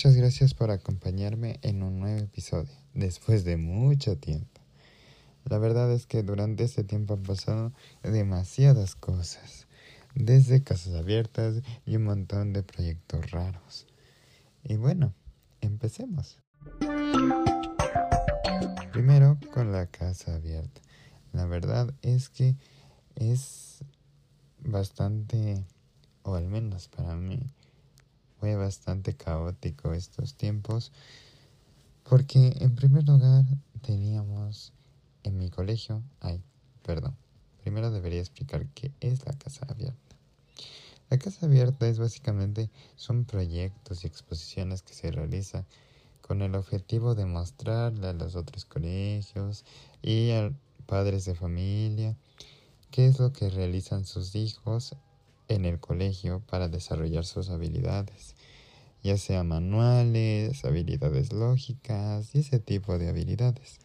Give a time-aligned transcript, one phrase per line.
[0.00, 4.62] muchas gracias por acompañarme en un nuevo episodio, después de mucho tiempo.
[5.44, 9.66] La verdad es que durante este tiempo han pasado demasiadas cosas,
[10.14, 13.86] desde casas abiertas y un montón de proyectos raros.
[14.64, 15.12] Y bueno,
[15.60, 16.38] empecemos.
[18.92, 20.80] Primero con la casa abierta.
[21.34, 22.56] La verdad es que
[23.16, 23.84] es
[24.60, 25.66] bastante,
[26.22, 27.52] o al menos para mí,
[28.40, 30.92] fue bastante caótico estos tiempos
[32.08, 33.44] porque en primer lugar
[33.82, 34.72] teníamos
[35.22, 36.42] en mi colegio, ay,
[36.82, 37.14] perdón,
[37.62, 40.16] primero debería explicar qué es la casa abierta.
[41.10, 45.66] La casa abierta es básicamente son proyectos y exposiciones que se realizan
[46.22, 49.64] con el objetivo de mostrarle a los otros colegios
[50.02, 50.52] y a
[50.86, 52.16] padres de familia
[52.90, 54.96] qué es lo que realizan sus hijos
[55.54, 58.34] en el colegio para desarrollar sus habilidades,
[59.02, 63.78] ya sea manuales, habilidades lógicas y ese tipo de habilidades.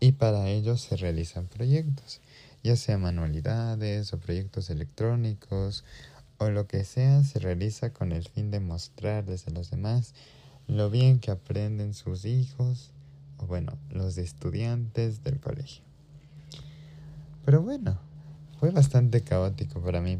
[0.00, 2.20] Y para ello se realizan proyectos,
[2.62, 5.84] ya sea manualidades o proyectos electrónicos
[6.38, 10.14] o lo que sea, se realiza con el fin de mostrarles a los demás
[10.66, 12.90] lo bien que aprenden sus hijos
[13.38, 15.84] o bueno, los estudiantes del colegio.
[17.44, 17.98] Pero bueno,
[18.58, 20.18] fue bastante caótico para mí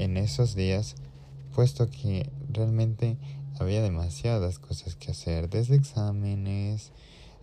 [0.00, 0.94] en esos días,
[1.54, 3.18] puesto que realmente
[3.58, 6.90] había demasiadas cosas que hacer, desde exámenes,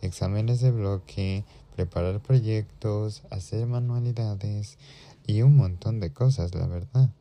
[0.02, 4.80] exámenes de bloque, preparar proyectos, hacer manualidades
[5.28, 7.12] y un montón de cosas, la verdad.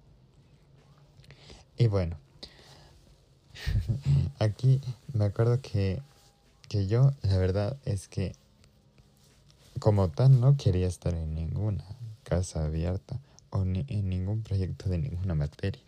[1.76, 2.16] Y bueno,
[4.38, 4.80] aquí
[5.12, 6.00] me acuerdo que,
[6.70, 8.34] que yo, la verdad es que
[9.78, 11.84] como tal no quería estar en ninguna
[12.24, 13.20] casa abierta
[13.56, 15.82] o en ningún proyecto de ninguna materia.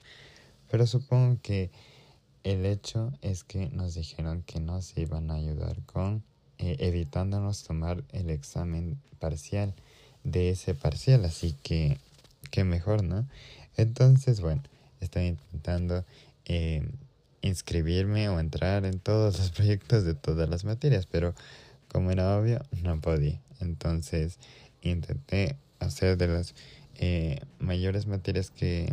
[0.71, 1.71] Pero supongo que
[2.45, 6.23] el hecho es que nos dijeron que no se iban a ayudar con
[6.59, 9.75] eh, evitándonos tomar el examen parcial
[10.25, 11.99] de ese parcial, así que
[12.51, 13.29] qué mejor, ¿no?
[13.77, 14.63] Entonces, bueno,
[15.01, 16.05] estoy intentando
[16.47, 16.83] eh,
[17.43, 21.35] inscribirme o entrar en todos los proyectos de todas las materias, pero
[21.89, 23.41] como era obvio, no podía.
[23.61, 24.39] Entonces,
[24.83, 26.55] intenté hacer de las
[26.99, 28.93] eh, mayores materias que,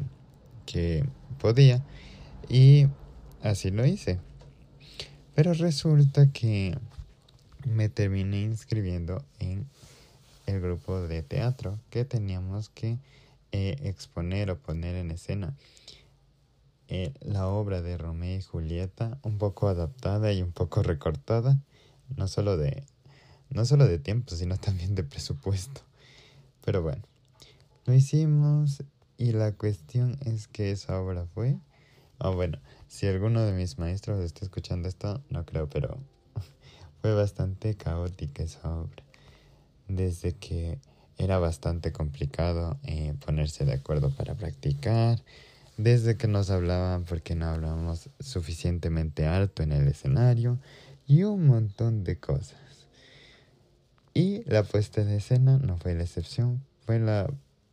[0.66, 1.06] que
[1.40, 1.84] podía
[2.50, 2.88] y
[3.42, 4.20] así lo hice.
[5.36, 6.78] Pero resulta que
[7.66, 9.68] me terminé inscribiendo en
[10.46, 13.00] el grupo de teatro que teníamos que
[13.52, 15.56] eh, exponer o poner en escena
[16.88, 21.58] eh, la obra de Romeo y Julieta, un poco adaptada y un poco recortada,
[22.16, 22.84] no solo de,
[23.50, 25.82] no solo de tiempo, sino también de presupuesto.
[26.64, 27.02] Pero bueno,
[27.86, 28.84] lo hicimos
[29.18, 31.58] y la cuestión es que esa obra fue...
[32.18, 36.00] O bueno, si alguno de mis maestros está escuchando esto, no creo, pero
[37.02, 39.04] fue bastante caótica esa obra.
[39.88, 40.80] Desde que
[41.18, 45.24] era bastante complicado eh, ponerse de acuerdo para practicar,
[45.78, 50.60] desde que nos hablaban porque no hablábamos suficientemente alto en el escenario
[51.06, 52.58] y un montón de cosas.
[54.14, 57.30] Y la puesta de escena no fue la excepción, fue la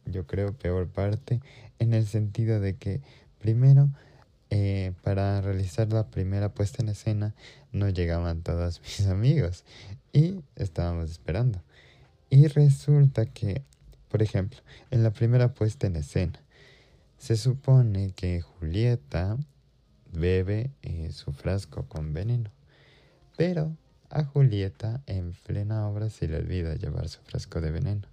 [0.07, 1.41] yo creo, peor parte,
[1.79, 3.01] en el sentido de que,
[3.39, 3.91] primero,
[4.51, 7.35] eh, para realizar la primera puesta en escena,
[7.73, 9.65] no llegaban todos mis amigos
[10.13, 11.63] y estábamos esperando.
[12.31, 13.63] Y resulta que,
[14.09, 14.61] por ejemplo,
[14.91, 16.41] en la primera puesta en escena,
[17.19, 19.37] se supone que Julieta
[20.13, 22.51] bebe eh, su frasco con veneno,
[23.37, 23.77] pero
[24.11, 28.12] a Julieta en plena obra se le olvida llevar su frasco de veneno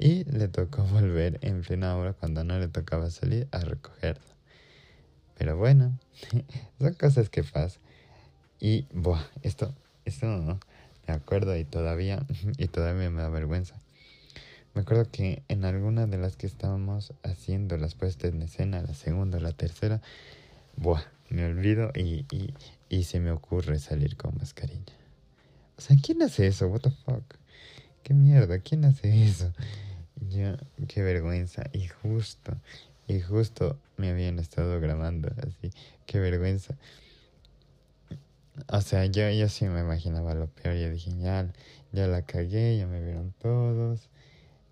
[0.00, 4.24] y le tocó volver en plena hora cuando no le tocaba salir a recogerlo.
[5.36, 5.98] Pero bueno,
[6.80, 7.82] son cosas que pasan.
[8.58, 9.74] Y, buah, esto,
[10.06, 10.58] esto no,
[11.06, 13.74] me acuerdo y todavía, y todavía me da vergüenza.
[14.74, 18.94] Me acuerdo que en alguna de las que estábamos haciendo las puestas en escena, la
[18.94, 20.00] segunda la tercera,
[20.76, 22.54] buah, me olvido y, y,
[22.88, 24.94] y se me ocurre salir con mascarilla.
[25.76, 26.68] O sea, ¿quién hace eso?
[26.68, 27.24] What the fuck?
[28.02, 28.60] ¿Qué mierda?
[28.60, 29.52] ¿Quién hace eso?
[30.28, 30.58] Ya,
[30.88, 31.64] qué vergüenza.
[31.72, 32.52] Y justo,
[33.06, 35.72] y justo me habían estado grabando así.
[36.06, 36.76] Qué vergüenza.
[38.68, 40.76] O sea, yo, yo sí me imaginaba lo peor.
[40.76, 41.50] Yo dije, ya,
[41.92, 44.08] ya la cagué, ya me vieron todos.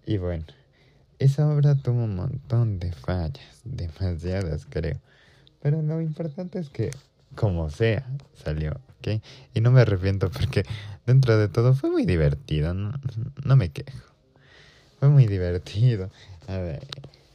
[0.05, 0.45] Y bueno,
[1.19, 5.01] esa obra tuvo un montón de fallas, demasiadas creo.
[5.61, 6.91] Pero lo importante es que,
[7.35, 9.21] como sea, salió, ¿ok?
[9.55, 10.65] Y no me arrepiento porque
[11.07, 12.93] dentro de todo fue muy divertido, no,
[13.45, 14.08] no me quejo.
[14.99, 16.11] Fue muy divertido.
[16.49, 16.87] A ver,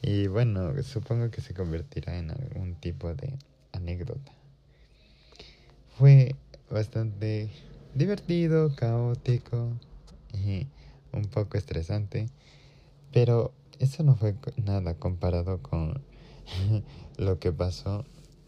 [0.02, 3.38] y bueno, supongo que se convertirá en algún tipo de
[3.72, 4.32] anécdota.
[5.98, 6.34] fue
[6.70, 7.48] bastante
[7.94, 9.70] divertido, caótico
[10.32, 10.66] y
[11.12, 12.28] un poco estresante,
[13.12, 16.02] pero eso no fue nada comparado con
[17.16, 18.04] lo que pasó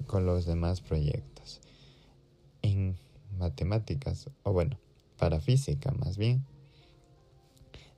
[0.06, 1.60] con los demás proyectos.
[2.60, 2.96] En
[3.38, 4.78] matemáticas, o bueno,
[5.18, 6.44] para física más bien,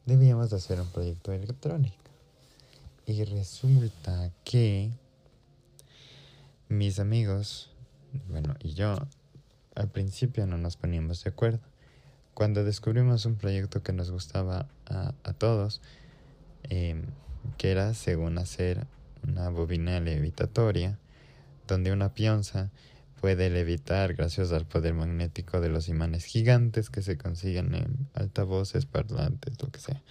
[0.09, 1.95] debíamos hacer un proyecto electrónico.
[3.07, 4.91] Y resulta que
[6.71, 7.71] mis amigos,
[8.29, 8.97] bueno, y yo,
[9.75, 11.61] al principio no nos poníamos de acuerdo.
[12.33, 15.83] Cuando descubrimos un proyecto que nos gustaba a, todos,
[16.65, 17.03] em,
[17.59, 18.87] que era según hacer
[19.23, 20.99] una bobina levitatoria,
[21.67, 22.71] donde una pionza
[23.21, 28.87] puede levitar gracias al poder magnético de los imanes gigantes que se consiguen en altavoces,
[28.87, 30.03] parlantes, lo que sea.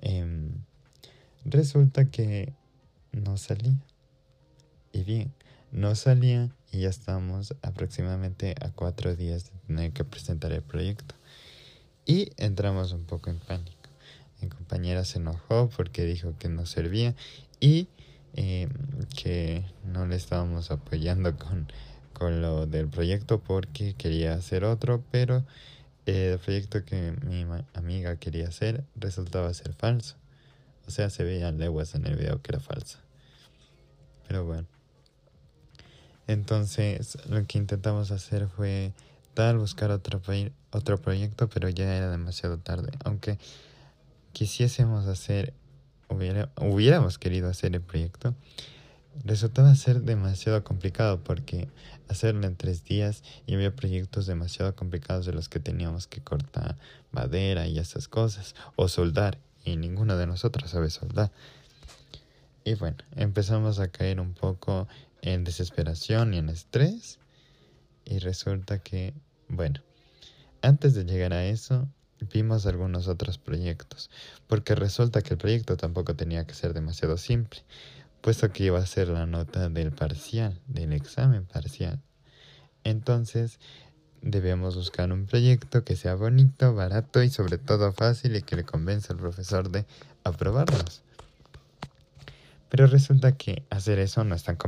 [0.00, 0.50] Em,
[1.44, 2.54] resulta que
[3.12, 3.76] no salía.
[4.92, 5.32] Y bien,
[5.70, 11.14] no salía y ya estamos aproximadamente a cuatro días de tener que presentar el proyecto.
[12.06, 13.76] Y entramos un poco en pánico.
[14.40, 17.14] Mi compañera se enojó porque dijo que no servía
[17.60, 17.88] y
[18.34, 18.70] em,
[19.16, 21.68] que no le estábamos apoyando con
[22.20, 25.42] con lo del proyecto porque quería hacer otro, pero
[26.04, 30.16] el proyecto que mi amiga quería hacer resultaba ser falso.
[30.86, 32.98] O sea, se veían leguas en el video que era falso.
[34.28, 34.66] Pero bueno.
[36.26, 38.92] Entonces, lo que intentamos hacer fue
[39.32, 40.20] tal buscar otro,
[40.72, 42.90] otro proyecto, pero ya era demasiado tarde.
[43.02, 43.38] Aunque
[44.34, 45.54] quisiésemos hacer,
[46.10, 48.34] hubiera, hubiéramos querido hacer el proyecto,
[49.24, 51.68] resultaba ser demasiado complicado porque
[52.10, 56.76] hacerlo en tres días y había proyectos demasiado complicados de los que teníamos que cortar
[57.12, 61.30] madera y esas cosas o soldar y ninguno de nosotros sabe soldar.
[62.64, 64.88] Y bueno, empezamos a caer un poco
[65.22, 67.18] en desesperación y en estrés
[68.04, 69.14] y resulta que,
[69.48, 69.80] bueno,
[70.62, 71.88] antes de llegar a eso,
[72.32, 74.10] vimos algunos otros proyectos,
[74.46, 77.60] porque resulta que el proyecto tampoco tenía que ser demasiado simple
[78.20, 82.00] puesto que iba a ser la nota del parcial, del examen parcial.
[82.84, 83.58] Entonces,
[84.22, 88.64] debemos buscar un proyecto que sea bonito, barato y sobre todo fácil y que le
[88.64, 89.86] convenza al profesor de
[90.24, 91.02] aprobarnos.
[92.68, 94.58] Pero resulta que hacer eso no es tan,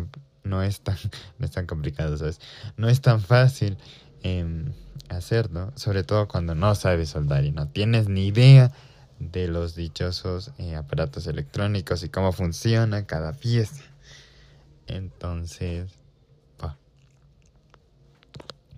[0.45, 0.97] no es tan,
[1.39, 2.41] no es tan complicado, ¿sabes?
[2.77, 3.77] No es tan fácil
[4.23, 4.65] eh,
[5.09, 8.73] hacerlo, sobre todo cuando no sabes soldar y no tienes ni idea
[9.31, 13.85] de los dichosos eh, aparatos electrónicos y cómo funciona cada pieza.
[14.87, 15.93] Entonces,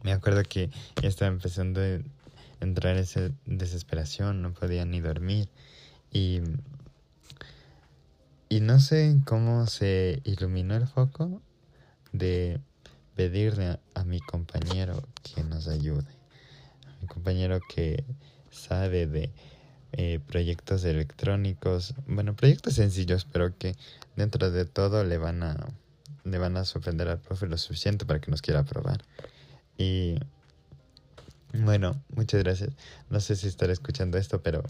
[0.05, 0.70] me acuerdo que
[1.02, 1.99] estaba empezando a
[2.61, 5.49] entrar esa desesperación, no podía ni dormir.
[6.12, 6.43] Y,
[8.50, 11.40] y no sé cómo se iluminó el foco
[12.12, 12.61] de
[13.14, 16.12] pedirle a mi compañero que nos ayude.
[16.87, 18.05] A mi compañero que
[18.50, 19.31] sabe de
[19.96, 23.76] eh, proyectos electrónicos, bueno, proyectos sencillos, pero que
[24.17, 25.69] dentro de todo le van a,
[26.25, 29.05] le van a sorprender al profe lo suficiente para que nos quiera aprobar.
[29.79, 30.17] Y
[31.52, 32.70] bueno, muchas gracias.
[33.08, 34.64] No sé si estaré escuchando esto, pero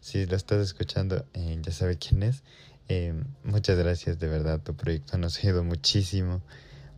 [0.00, 2.42] si lo estás escuchando, eh, ya sabe quién es.
[2.88, 3.12] Eh,
[3.44, 6.40] muchas gracias, de verdad, tu proyecto nos ha ido muchísimo.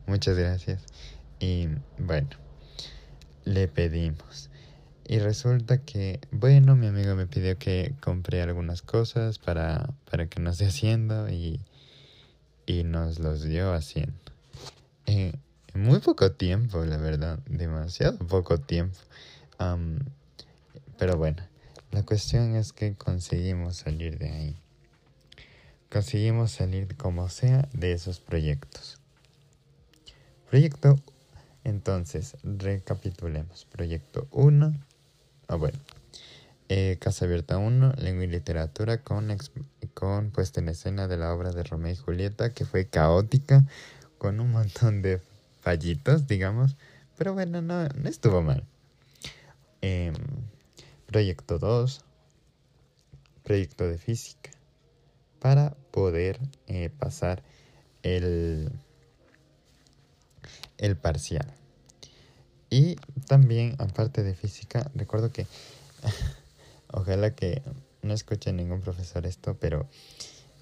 [0.06, 0.82] Muchas gracias.
[1.40, 2.28] Y bueno,
[3.44, 4.50] le pedimos.
[5.06, 10.40] Y resulta que, bueno, mi amigo me pidió que compre algunas cosas para, para que
[10.40, 11.60] nos dé haciendo y,
[12.64, 14.14] y nos los dio haciendo.
[15.04, 15.38] en
[15.74, 18.96] muy poco tiempo, la verdad, demasiado poco tiempo.
[20.96, 21.42] pero bueno,
[21.90, 24.56] la cuestión es que conseguimos salir de ahí.
[25.92, 28.98] Conseguimos salir como sea de esos proyectos.
[30.48, 30.96] Proyecto,
[31.62, 33.66] entonces, recapitulemos.
[33.66, 34.74] Proyecto 1
[35.48, 35.78] Ah, bueno.
[36.68, 39.36] Eh, Casa Abierta 1, Lengua y Literatura, con,
[39.92, 43.64] con puesta en escena de la obra de Romeo y Julieta, que fue caótica,
[44.18, 45.20] con un montón de
[45.60, 46.76] fallitos, digamos.
[47.16, 48.64] Pero bueno, no, no estuvo mal.
[49.82, 50.14] Em,
[51.06, 52.00] proyecto 2,
[53.42, 54.50] proyecto de física,
[55.40, 57.42] para poder eh, pasar
[58.02, 58.72] el,
[60.78, 61.54] el parcial.
[62.74, 62.96] Y
[63.28, 65.46] también, aparte de física, recuerdo que,
[66.92, 67.62] ojalá que
[68.02, 69.86] no escuche ningún profesor esto, pero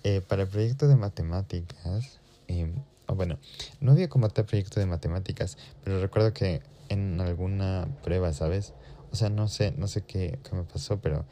[0.04, 2.70] eh, para el proyecto de matemáticas, eh,
[3.06, 3.38] bueno,
[3.80, 8.74] no había como tal proyecto de matemáticas, pero recuerdo que en alguna prueba, ¿sabes?
[9.10, 11.24] O sea, no sé, no sé qué, qué me pasó, pero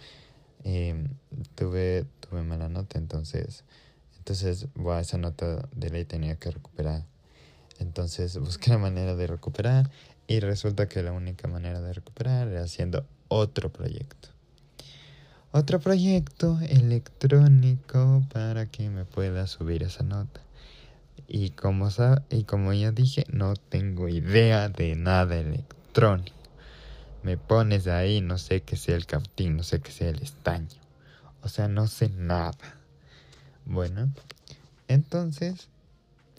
[0.64, 1.08] em,
[1.56, 3.64] tuve, tuve mala nota, entonces,
[4.16, 4.66] entonces,
[4.98, 7.04] esa nota de ley tenía que recuperar.
[7.80, 9.90] Entonces busqué la manera de recuperar
[10.30, 14.28] Y resulta que la única manera de recuperar era haciendo otro proyecto.
[15.50, 20.40] Otro proyecto electrónico para que me pueda subir esa nota.
[21.26, 21.88] Y como,
[22.30, 26.36] y como ya dije, no tengo idea de nada electrónico.
[27.24, 30.78] Me pones ahí, no sé qué sea el cautín, no sé qué sea el estaño.
[31.42, 32.76] O sea, no sé nada.
[33.64, 34.12] Bueno,
[34.86, 35.70] entonces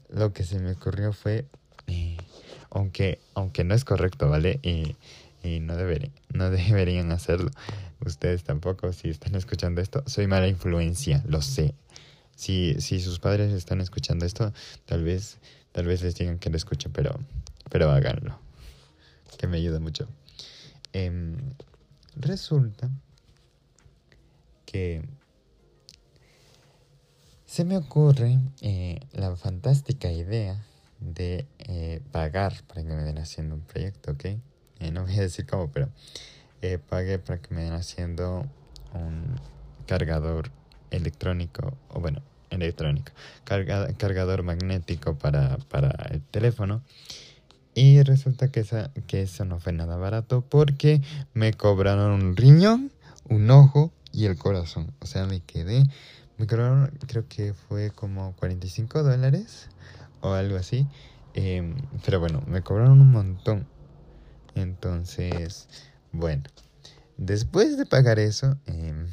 [0.08, 1.46] lo que se me ocurrió fue,
[1.88, 2.16] eh,
[2.72, 4.60] aunque, aunque no es correcto, ¿vale?
[4.64, 4.96] Y,
[5.60, 7.52] no, deberían, no deberían hacerlo.
[8.04, 11.76] Ustedes tampoco, si están escuchando esto, soy mala influencia, lo sé.
[12.36, 14.52] Si, si sus padres están escuchando esto,
[14.86, 15.38] tal vez,
[15.74, 17.20] tal vez les digan que lo escuchen, pero,
[17.70, 18.40] pero háganlo.
[19.38, 20.08] Que me ayuda mucho.
[20.94, 21.38] Em,
[22.16, 22.90] resulta
[24.66, 25.04] que
[27.46, 30.64] se me ocurre eh, la fantástica idea
[31.02, 34.26] de eh, pagar para que me den haciendo un proyecto, ¿ok?
[34.80, 35.90] Eh, no voy a decir cómo, pero
[36.88, 38.46] pagué para que me den haciendo
[38.94, 39.36] un
[39.88, 40.52] cargador
[40.92, 43.12] electrónico, o bueno, electrónico,
[43.44, 46.84] cargador magnético para, para, el teléfono.
[47.74, 51.02] Y resulta que, esa, que eso no fue nada barato porque
[51.34, 52.92] me cobraron un riñón,
[53.30, 54.94] un ojo y el corazón.
[55.00, 55.86] O sea, me quedé
[56.42, 59.70] me cobraron, creo que fue como 45 dólares
[60.22, 60.88] o algo así.
[61.34, 61.76] Em,
[62.06, 63.68] pero bueno, me cobraron un montón.
[64.56, 65.68] Entonces,
[66.12, 66.44] bueno,
[67.18, 69.06] después de pagar eso, eh,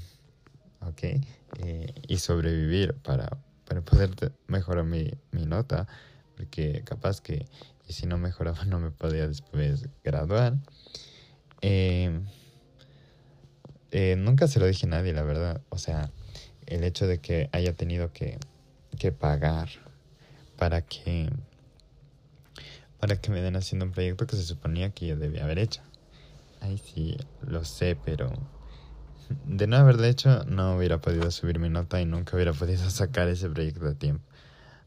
[0.80, 1.24] ok,
[2.08, 4.10] y sobrevivir para, para poder
[4.46, 5.86] mejorar mi, mi nota,
[6.36, 7.46] porque capaz que
[7.88, 10.56] si no mejoraba no me podía después graduar.
[11.60, 12.26] Em,
[13.90, 15.62] eh, nunca se lo dije a nadie, la verdad.
[15.70, 16.10] O sea,
[16.66, 18.38] el hecho de que haya tenido que,
[18.98, 19.68] que pagar
[20.58, 21.30] para que
[23.00, 25.82] para que me den haciendo un proyecto que se suponía que yo debía haber hecho.
[26.60, 28.32] Ay, sí, lo sé, pero
[29.46, 33.28] de no haberlo hecho no hubiera podido subir mi nota y nunca hubiera podido sacar
[33.28, 34.24] ese proyecto a tiempo.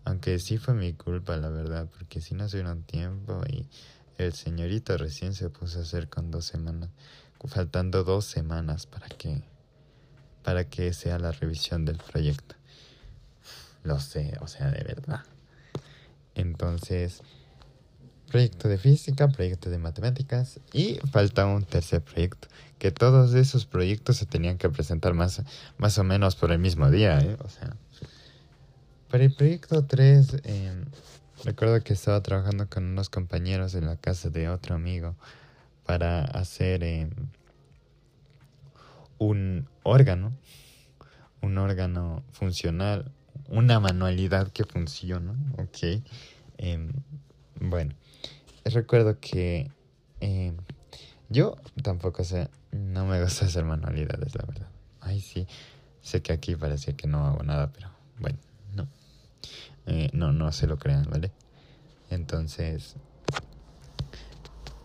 [0.03, 3.67] Aunque sí fue mi culpa, la verdad, porque si no subieron tiempo y
[4.17, 6.89] el señorito recién se puso a hacer con dos semanas,
[7.45, 9.41] faltando dos semanas para que
[10.43, 12.55] para que sea la revisión del proyecto.
[13.83, 15.23] Lo sé, o sea, de verdad.
[16.35, 17.21] Entonces,
[18.29, 22.47] proyecto de física, proyecto de matemáticas y falta un tercer proyecto.
[22.79, 25.41] Que todos esos proyectos se tenían que presentar más,
[25.77, 27.37] más o menos por el mismo día, ¿eh?
[27.43, 27.75] O sea,
[29.09, 30.85] para el proyecto 3, em,
[31.43, 35.15] recuerdo que estaba trabajando con unos compañeros en la casa de otro amigo
[35.85, 36.83] para hacer...
[36.83, 37.09] Eh,
[39.21, 40.33] un órgano,
[41.43, 43.11] un órgano funcional,
[43.51, 46.01] una manualidad que funciona, ok.
[46.57, 46.91] Em,
[47.59, 47.93] bueno,
[48.65, 49.69] recuerdo que
[50.21, 50.55] em,
[51.29, 54.69] yo tampoco sé, no me gusta hacer manualidades, la verdad.
[55.01, 55.47] Ay, sí,
[56.01, 57.89] sé que aquí parece que no hago nada, pero
[58.19, 58.39] bueno,
[58.73, 58.87] no.
[59.85, 61.31] Eh, no, no se lo crean, ¿vale?
[62.09, 62.95] Entonces,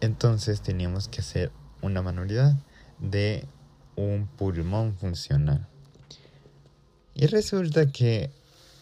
[0.01, 2.57] entonces teníamos que hacer una manualidad
[2.99, 3.47] de
[3.95, 5.69] un pulmón funcional.
[7.15, 8.31] Y resulta que,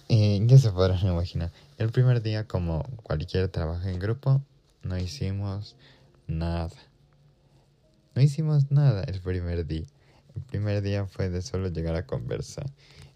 [0.09, 4.43] eh, ya se podrán imaginar, el primer día, como cualquier trabajo en grupo,
[4.83, 5.77] no hicimos
[6.27, 6.71] nada.
[8.15, 9.87] No hicimos nada el primer día.
[10.35, 12.67] El primer día fue de solo llegar a conversar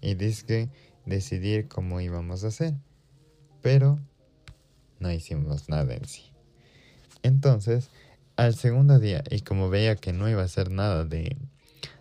[0.01, 0.69] y que
[1.05, 2.75] decidir cómo íbamos a hacer.
[3.63, 3.99] Pero
[4.99, 6.33] no hicimos nada en sí.
[7.23, 7.91] Entonces,
[8.37, 11.37] al segundo día, y como veía que no iba a hacer nada de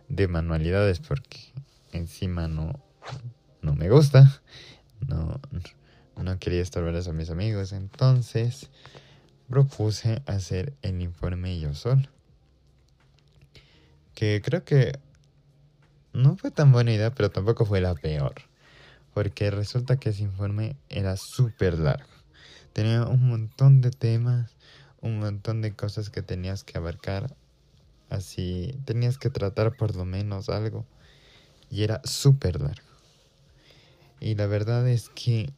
[0.10, 1.54] de manualidades porque
[1.92, 2.80] encima no,
[3.62, 4.42] no me gusta.
[5.08, 5.40] No,
[6.16, 7.72] no quería estorbarles a mis amigos.
[7.74, 8.70] Entonces
[9.50, 12.10] propuse hacer el informe yo solo.
[14.14, 15.00] Que creo que
[16.14, 18.34] no fue tan buena idea, pero tampoco fue la peor.
[19.14, 22.10] Porque resulta que ese informe era súper largo.
[22.74, 24.56] Tenía un montón de temas,
[25.02, 27.36] un montón de cosas que tenías que abarcar
[28.10, 30.86] Así tenías que tratar por lo menos algo.
[31.70, 32.87] Y era súper largo.
[34.20, 35.52] Y la verdad es que,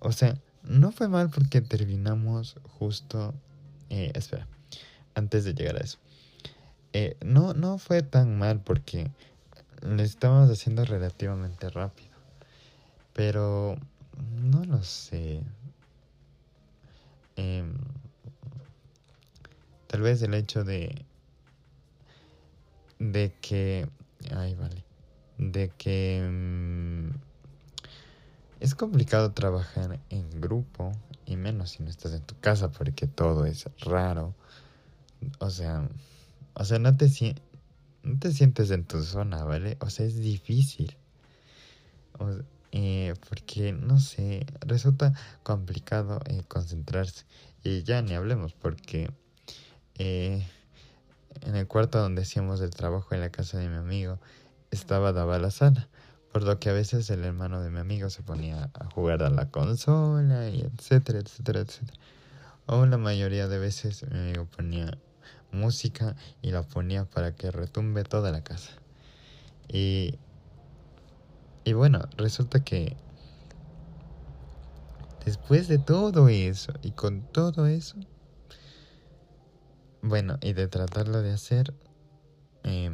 [0.00, 3.34] o sea, no fue mal porque terminamos justo...
[3.88, 4.48] Eh, espera,
[5.14, 5.98] antes de llegar a eso.
[6.92, 9.10] Eh, no, no fue tan mal porque
[9.82, 12.10] lo estábamos haciendo relativamente rápido.
[13.12, 13.76] Pero
[14.42, 15.42] no lo sé.
[17.36, 17.74] Em,
[19.86, 21.04] tal vez el hecho de
[22.98, 23.88] de que,
[24.34, 24.84] ay, vale,
[25.38, 26.26] de que...
[26.30, 27.25] Mm,
[28.60, 30.92] es complicado trabajar en grupo
[31.26, 34.34] y menos si no estás en tu casa porque todo es raro.
[35.38, 35.88] O sea,
[36.54, 37.10] o sea, no te,
[38.02, 39.76] no te sientes en tu zona, ¿vale?
[39.80, 40.96] O sea, es difícil.
[42.72, 47.24] Eh, porque, no sé, resulta complicado eh, concentrarse.
[47.62, 49.10] Y ya ni hablemos porque
[49.98, 50.46] eh,
[51.42, 54.18] en el cuarto donde hacíamos el trabajo en la casa de mi amigo
[54.70, 55.88] estaba daba la sala.
[56.36, 59.30] Por lo que a veces el hermano de mi amigo se ponía a jugar a
[59.30, 61.98] la consola y etcétera, etcétera, etcétera.
[62.66, 64.98] O la mayoría de veces mi amigo ponía
[65.50, 68.72] música y la ponía para que retumbe toda la casa.
[69.66, 70.18] Y,
[71.64, 72.98] y bueno, resulta que
[75.24, 77.96] después de todo eso y con todo eso,
[80.02, 81.72] bueno, y de tratarlo de hacer,
[82.64, 82.90] eh,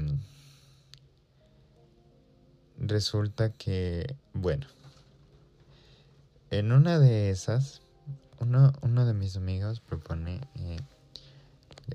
[2.82, 4.66] resulta que, bueno,
[6.50, 7.80] en una de esas,
[8.40, 10.76] uno, uno de mis amigos propone eh,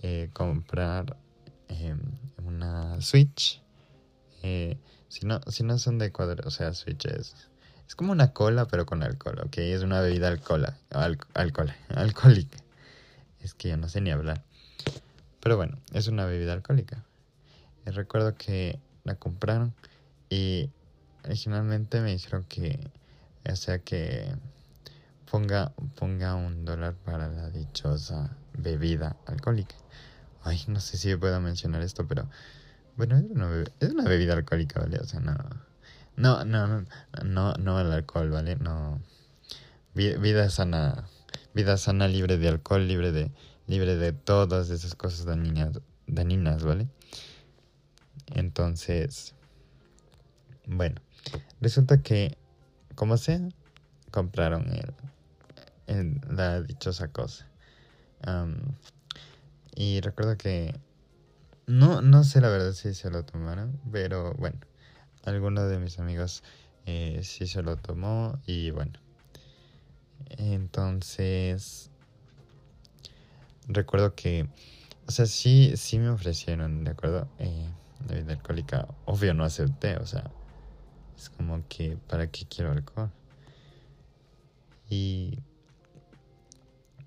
[0.01, 1.17] eh, comprar
[1.67, 1.99] em,
[2.43, 3.61] una Switch.
[4.43, 4.77] Eh,
[5.09, 7.35] si, no, si no son de Ecuador, o sea, Switch es,
[7.95, 9.57] como una cola, pero con alcohol, ¿ok?
[9.57, 10.77] Es una bebida alcohola,
[11.33, 12.57] alcohol, alcohólica.
[13.41, 14.43] Es que yo no sé ni hablar.
[15.41, 17.03] Pero bueno, es una bebida alcohólica.
[17.85, 19.73] recuerdo que la compraron
[20.29, 20.69] y
[21.27, 22.79] originalmente me dijeron que,
[23.49, 24.33] o sea, que
[25.29, 29.75] ponga, ponga un dólar para la dichosa bebida alcohólica.
[30.43, 32.29] Ay, no sé si puedo mencionar esto, pero
[32.95, 34.97] bueno, es una, es una bebida alcohólica, ¿vale?
[34.99, 35.35] O sea, no,
[36.15, 36.85] no, no,
[37.23, 38.55] no, no el alcohol, ¿vale?
[38.55, 39.01] No,
[39.93, 41.07] vida sana,
[41.53, 43.31] vida sana libre de alcohol, libre de,
[43.67, 46.87] libre de todas esas cosas dañinas, dañinas ¿vale?
[48.27, 49.35] Entonces,
[50.65, 51.01] bueno,
[51.61, 52.37] Resulta que,
[52.95, 53.39] como sea,
[54.11, 54.67] compraron
[55.87, 57.47] el, la dichosa cosa.
[59.75, 60.79] y recuerdo que
[61.65, 64.57] no, no sé la verdad si se lo tomaron, pero bueno,
[65.25, 66.43] alguno de mis amigos
[66.85, 68.93] eh, sí se lo tomó y bueno.
[70.29, 71.91] Entonces,
[73.67, 74.47] recuerdo que,
[75.07, 77.27] o sea, sí, sí me ofrecieron, ¿de acuerdo?
[77.39, 77.67] Eh,
[78.07, 80.31] bebida alcohólica, obvio no acepté, o sea,
[81.17, 83.11] es como que, ¿para qué quiero alcohol?
[84.89, 85.39] Y,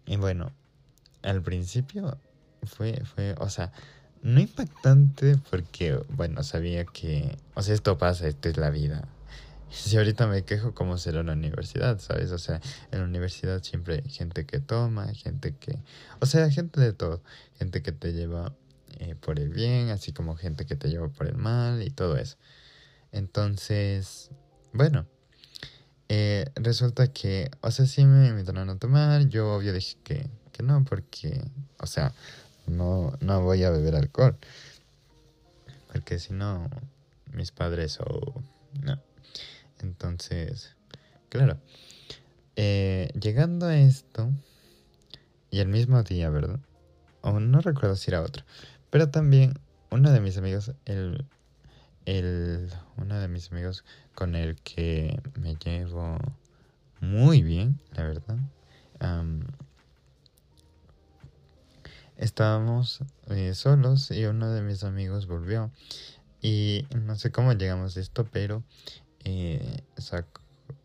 [0.07, 0.53] y bueno,
[1.23, 2.19] al principio
[2.65, 3.73] fue, fue, o sea,
[4.23, 9.09] no impactante porque, bueno, sabía que, o sea, esto pasa, esto es la vida.
[9.73, 12.01] Si ahorita me quejo, ¿cómo será la universidad?
[12.01, 12.33] ¿Sabes?
[12.33, 15.79] O sea, en la universidad siempre hay gente que toma, gente que,
[16.21, 17.23] o sea, gente de todo,
[17.57, 18.53] gente que te lleva
[18.99, 22.17] eh, por el bien, así como gente que te lleva por el mal y todo
[22.17, 22.37] eso.
[23.13, 24.31] Entonces,
[24.73, 25.07] bueno,
[26.09, 30.63] eh, resulta que, o sea, sí me invitaron a tomar, yo obvio dije que, que
[30.63, 31.43] no, porque,
[31.79, 32.13] o sea,
[32.67, 34.37] no, no voy a beber alcohol.
[35.93, 36.69] Porque si no,
[37.33, 38.43] mis padres o...
[38.83, 39.01] no.
[39.81, 40.77] Entonces,
[41.29, 41.59] claro.
[42.57, 44.31] Eh, llegando a esto,
[45.51, 46.61] y el mismo día, ¿verdad?
[47.23, 48.45] O no recuerdo si era otro.
[48.91, 49.59] Pero también
[49.91, 51.25] uno de mis amigos, el,
[52.11, 56.19] el, uno de mis amigos con el que me llevo
[57.01, 58.37] muy bien, la verdad.
[62.17, 65.71] estábamos eh, solos y uno de mis amigos volvió.
[66.43, 68.65] Y no sé cómo llegamos a esto, pero
[69.25, 69.83] eh,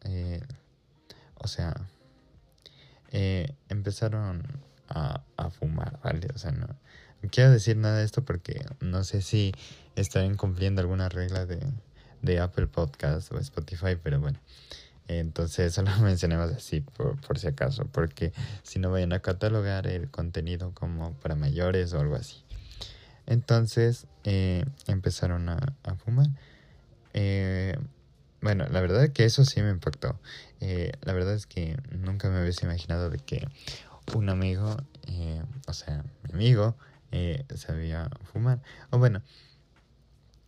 [0.03, 0.41] eh,
[1.35, 1.73] o sea,
[3.69, 4.43] empezaron
[4.89, 6.27] a, a, fumar, ¿vale?
[6.35, 6.67] O sea, no
[7.31, 9.53] quiero decir nada de esto porque no sé si
[9.95, 11.59] están cumpliendo alguna regla de,
[12.21, 14.39] de Apple Podcast o Spotify, pero bueno.
[15.07, 18.33] Entonces solo mencionemos así por, por, si acaso, porque
[18.63, 22.45] si no vayan a catalogar el contenido como para mayores o algo así.
[23.27, 25.59] Entonces eh, empezaron a,
[26.03, 26.27] fumar.
[27.13, 27.77] Eh,
[28.41, 30.19] bueno, la verdad es que eso sí me impactó.
[30.59, 33.47] Eh, la verdad es que nunca me hubiese imaginado de que
[34.13, 34.77] un amigo,
[35.67, 36.75] o sea, mi amigo,
[37.55, 38.61] sabía fumar.
[38.91, 39.21] O bueno,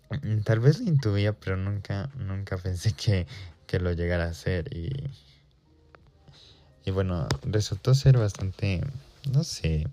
[0.09, 3.27] Mm, tal vez lo intuía, pero nunca, nunca pensé que,
[3.65, 4.73] que lo llegara a hacer.
[4.75, 4.89] Y,
[6.85, 8.81] y bueno, resultó ser bastante,
[9.31, 9.87] no sé,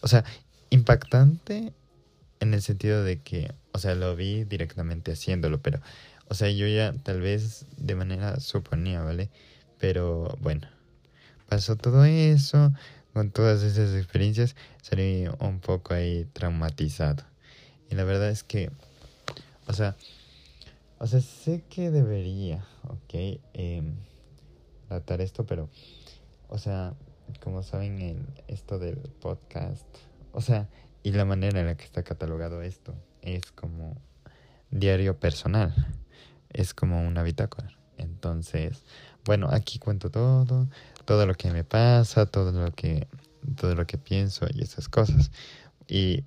[0.00, 0.24] o sea,
[0.70, 1.74] impactante
[2.40, 5.80] en el sentido de que, o sea, lo vi directamente haciéndolo, pero,
[6.28, 9.30] o sea, yo ya tal vez de manera suponía, ¿vale?
[9.78, 10.68] Pero bueno,
[11.48, 12.72] pasó todo eso,
[13.12, 17.24] con todas esas experiencias, salí un poco ahí traumatizado.
[17.90, 18.70] Y la verdad es que
[19.70, 19.94] o sea,
[20.98, 23.38] o sea, sé que debería, ¿ok?
[23.52, 23.94] Em,
[24.88, 25.68] tratar esto, pero,
[26.48, 26.94] o sea,
[27.40, 29.86] como saben, el, esto del podcast,
[30.32, 30.68] o sea,
[31.04, 33.96] y la manera en la que está catalogado esto es como
[34.72, 35.72] diario personal,
[36.48, 37.70] es como una bitácora.
[37.96, 38.82] Entonces,
[39.24, 40.66] bueno, aquí cuento todo,
[41.10, 43.08] todo lo que me pasa, todo lo que,
[43.56, 45.32] todo lo que pienso y esas cosas.
[45.88, 46.22] Y,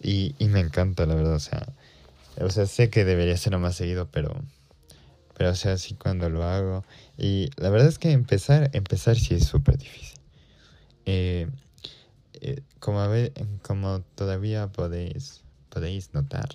[0.00, 1.66] y, y me encanta, la verdad, o sea,
[2.40, 4.34] o sea, sé que debería ser más seguido, pero,
[5.36, 6.82] pero o sea, así cuando lo hago.
[7.18, 10.18] Y la verdad es que empezar, empezar sí es súper difícil.
[11.04, 11.50] Eh,
[12.40, 13.04] eh, como,
[13.60, 16.48] como todavía podéis, podéis notar,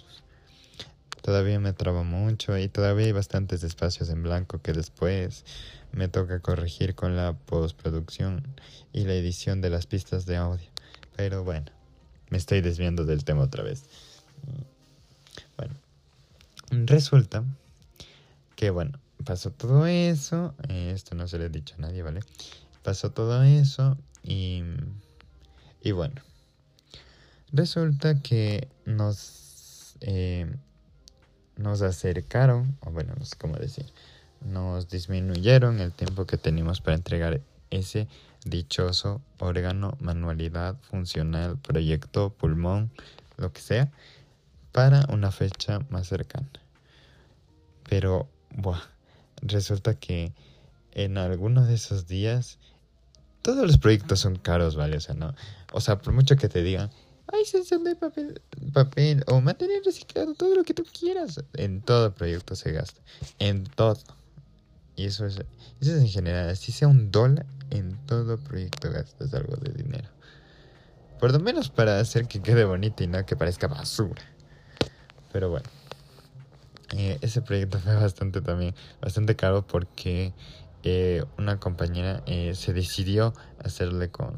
[1.21, 5.45] todavía me trabo mucho y todavía hay bastantes espacios en blanco que después
[5.91, 8.43] me toca corregir con la postproducción
[8.93, 10.67] y la edición de las pistas de audio.
[11.15, 11.71] Pero bueno,
[12.29, 13.83] me estoy desviando del tema otra vez.
[15.57, 15.75] Bueno,
[16.71, 17.43] resulta
[18.55, 22.21] que bueno, pasó todo eso, eh, esto no se le he dicho a nadie, ¿vale?
[22.83, 24.63] Pasó todo eso y,
[25.83, 26.21] y bueno,
[27.51, 29.95] resulta que nos...
[30.01, 30.47] Eh,
[31.61, 33.85] nos acercaron, o bueno, cómo decir,
[34.41, 38.07] nos disminuyeron el tiempo que teníamos para entregar ese
[38.45, 42.91] dichoso órgano, manualidad, funcional, proyecto, pulmón,
[43.37, 43.91] lo que sea,
[44.71, 46.49] para una fecha más cercana.
[47.87, 48.81] Pero, buah,
[49.41, 50.33] resulta que
[50.93, 52.57] en alguno de esos días,
[53.41, 54.97] todos los proyectos son caros, ¿vale?
[54.97, 55.33] O sea, no,
[55.71, 56.89] o sea, por mucho que te digan,
[57.33, 58.41] hay sensación de papel,
[58.73, 61.43] papel o material reciclado, todo lo que tú quieras.
[61.53, 63.01] En todo proyecto se gasta.
[63.39, 63.97] En todo.
[64.95, 66.55] Y eso es, eso es en general.
[66.57, 70.09] Si sea un dólar, en todo proyecto gastas algo de dinero.
[71.19, 74.21] Por lo menos para hacer que quede bonito y no que parezca basura.
[75.31, 75.69] Pero bueno.
[76.93, 80.33] Eh, ese proyecto fue bastante también, bastante caro porque
[80.83, 84.37] eh, una compañera eh, se decidió hacerle con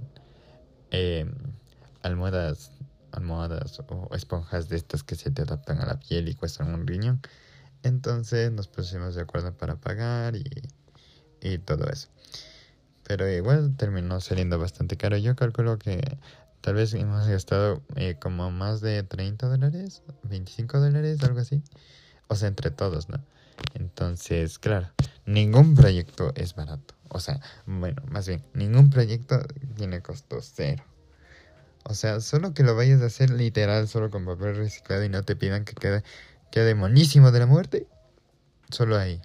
[2.04, 2.72] almohadas
[3.14, 6.88] almohadas o esponjas de estas que se te adaptan a la piel y cuestan un
[6.88, 7.22] riñón.
[7.84, 10.44] Entonces nos pusimos de acuerdo para pagar y,
[11.42, 12.10] y todo eso.
[13.04, 15.18] Pero igual terminó saliendo bastante caro.
[15.18, 16.18] Yo calculo que
[16.62, 21.62] tal vez hemos gastado eh, como más de 30 dólares, 25 dólares, algo así.
[22.30, 23.24] O sea, entre todos, ¿no?
[23.74, 24.90] Entonces, claro,
[25.26, 26.96] ningún proyecto es barato.
[27.10, 29.40] O sea, bueno, más bien, ningún proyecto
[29.76, 30.84] tiene costo cero.
[31.84, 35.24] O sea, solo que lo vayas a hacer literal, solo con papel reciclado y no
[35.24, 36.04] te pidan que quede,
[36.52, 37.88] quede monísimo de la muerte.
[38.70, 39.22] Solo ahí.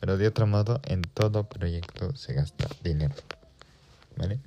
[0.00, 3.14] Pero de otro modo, en todo proyecto se gasta dinero.
[4.16, 4.38] ¿Vale?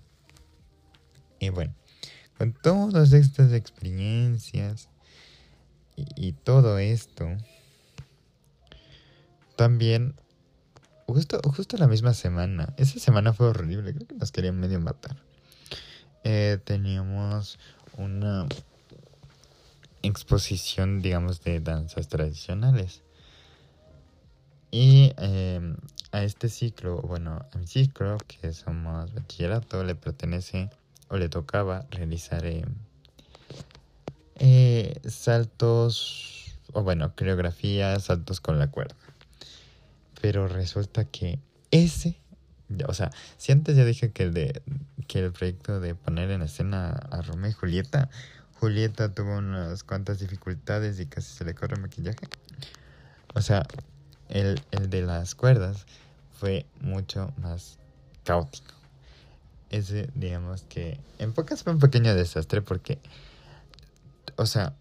[1.39, 1.73] Y bueno,
[2.37, 4.89] con todas estas experiencias
[5.95, 7.27] y, y todo esto,
[9.55, 10.15] también,
[11.07, 15.17] justo, justo la misma semana, esa semana fue horrible, creo que nos querían medio matar
[16.23, 17.59] eh, teníamos
[17.97, 18.47] una
[20.01, 23.01] exposición, digamos, de danzas tradicionales.
[24.71, 25.77] Y em,
[26.11, 30.69] a este ciclo, bueno, a mi ciclo, que somos bachillerato, le pertenece
[31.09, 32.65] o le tocaba realizar em,
[34.35, 38.95] eh, saltos, o bueno, coreografía, saltos con la cuerda.
[40.21, 41.39] Pero resulta que
[41.71, 42.19] ese
[42.87, 44.61] o sea, si antes ya dije que el, de,
[45.07, 48.09] que el proyecto de poner en escena a Romeo y Julieta,
[48.59, 52.27] Julieta tuvo unas cuantas dificultades y casi se le corre el maquillaje.
[53.33, 53.65] O sea,
[54.27, 55.85] el, el de las cuerdas
[56.39, 57.77] fue mucho más
[58.23, 58.73] caótico.
[59.69, 62.99] Ese, digamos que en pocas fue un pequeño desastre porque,
[64.35, 64.73] o sea,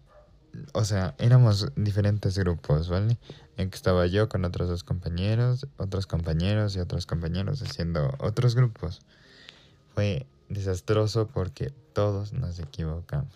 [0.73, 3.17] o sea, éramos diferentes grupos, ¿vale?
[3.59, 8.55] En que estaba yo con otros dos compañeros, otros compañeros y otros compañeros haciendo otros
[8.55, 9.01] grupos.
[9.93, 13.33] Fue desastroso porque todos nos equivocamos.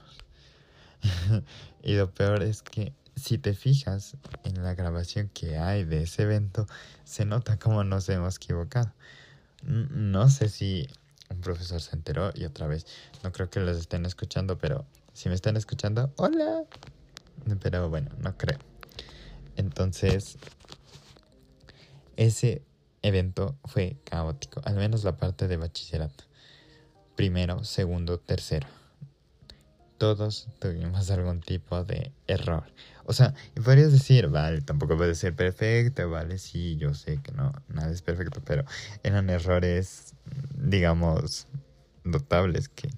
[1.84, 6.24] y lo peor es que si te fijas en la grabación que hay de ese
[6.24, 6.68] evento,
[7.04, 8.94] se nota cómo nos hemos equivocado.
[9.64, 10.88] No sé si
[11.32, 12.88] un profesor se enteró y otra vez,
[13.26, 16.64] no creo que los estén escuchando, pero si me están escuchando, hola.
[17.62, 18.73] Pero bueno, no creo.
[19.56, 20.38] Entonces,
[22.16, 22.64] ese
[23.02, 26.24] evento fue caótico, al menos la parte de bachillerato.
[27.16, 28.68] Primero, segundo, tercero.
[29.98, 32.64] Todos tuvimos algún tipo de error.
[33.06, 37.54] O sea, podrías decir, vale, tampoco puede ser perfecto, vale, sí, yo sé que no,
[37.68, 38.64] nada es perfecto, pero
[39.04, 40.14] eran errores,
[40.56, 41.48] digamos,
[42.04, 42.90] notables que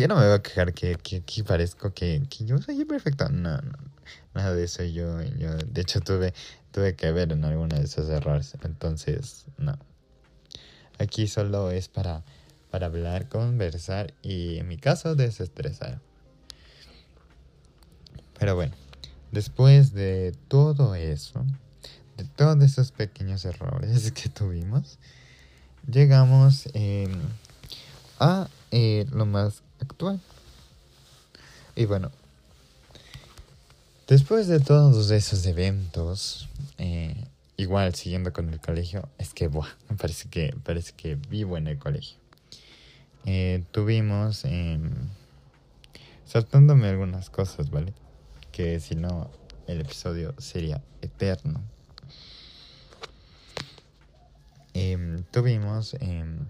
[0.00, 3.28] yo no me voy a quejar que, que, parezco que, que, yo soy perfecto.
[3.30, 3.72] No, no,
[4.36, 4.84] nada de eso.
[4.84, 6.34] Yo, yo, de hecho, tuve,
[6.70, 8.56] tuve que ver en alguno de esos errores.
[8.62, 9.76] Entonces, no.
[10.98, 12.22] Aquí solo es para,
[12.70, 16.00] para hablar, conversar y en mi caso desestresar.
[18.38, 18.74] Pero bueno,
[19.32, 21.44] después de todo eso,
[22.16, 24.98] de todos esos pequeños errores que tuvimos,
[25.90, 27.12] llegamos em,
[28.18, 30.20] a eh, lo más actual.
[31.74, 32.10] Y bueno,
[34.06, 37.14] después de todos esos eventos, eh,
[37.56, 41.78] igual siguiendo con el colegio, es que, buah, parece que, parece que vivo en el
[41.78, 42.18] colegio.
[43.24, 44.78] Eh, tuvimos, eh,
[46.24, 47.92] saltándome algunas cosas, ¿vale?
[48.52, 49.30] Que si no,
[49.66, 51.60] el episodio sería eterno.
[54.74, 56.46] Em, tuvimos, em,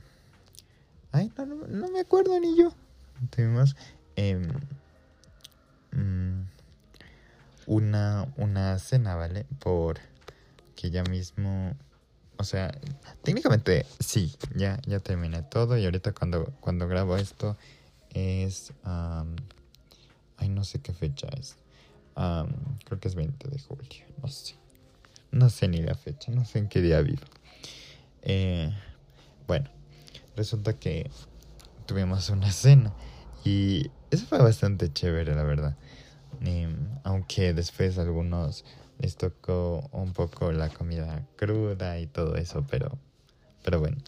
[1.13, 1.31] ay,
[1.69, 2.75] no, me acuerdo ni yo.
[3.31, 3.77] Tuvimos
[4.17, 4.49] em,
[5.93, 6.43] mm,
[7.67, 9.47] una, una cena, ¿vale?
[9.59, 9.99] Por
[10.77, 11.75] que ya mismo,
[12.37, 12.73] o sea,
[13.23, 17.57] técnicamente sí, ya, ya terminé todo y ahorita cuando, cuando grabo esto
[18.11, 21.57] es, ay, no sé qué fecha es,
[22.85, 24.55] creo que es 20 de julio, no sé,
[25.33, 27.23] no sé ni la fecha, no sé en qué día vivo.
[28.23, 28.73] Eh,
[29.47, 29.71] bueno,
[30.37, 31.11] resulta que
[31.87, 32.93] tuvimos una cena
[33.45, 35.77] y eso fue bastante chévere, la verdad.
[37.05, 38.65] Aunque después algunos
[38.99, 42.99] les tocó un poco la comida cruda y todo eso, pero,
[43.63, 43.99] pero bueno,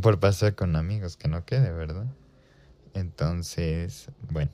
[0.00, 2.06] por pasar con amigos que no quede, ¿verdad?
[2.94, 4.50] Entonces, bueno,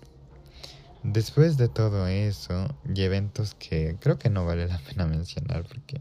[1.02, 6.00] después de todo eso y eventos que creo que no vale la pena mencionar porque,